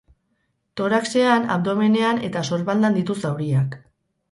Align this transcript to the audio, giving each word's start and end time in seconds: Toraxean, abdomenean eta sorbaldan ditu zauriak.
Toraxean, 0.79 1.45
abdomenean 1.57 2.23
eta 2.31 2.45
sorbaldan 2.51 2.99
ditu 2.99 3.21
zauriak. 3.21 3.81